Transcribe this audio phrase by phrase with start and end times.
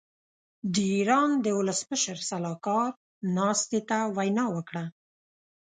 [0.73, 2.89] د ايران د ولسمشر سلاکار
[3.35, 4.83] ناستې ته وینا وکړه.